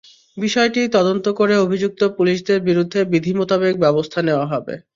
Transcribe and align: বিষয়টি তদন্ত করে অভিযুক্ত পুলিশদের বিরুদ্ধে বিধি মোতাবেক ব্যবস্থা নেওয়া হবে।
বিষয়টি 0.37 0.81
তদন্ত 0.95 1.25
করে 1.39 1.53
অভিযুক্ত 1.57 2.01
পুলিশদের 2.17 2.59
বিরুদ্ধে 2.61 2.99
বিধি 3.11 3.31
মোতাবেক 3.39 3.73
ব্যবস্থা 3.83 4.19
নেওয়া 4.27 4.45
হবে। 4.51 4.73